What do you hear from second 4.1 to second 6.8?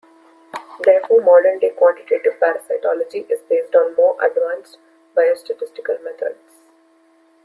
advanced biostatistical methods.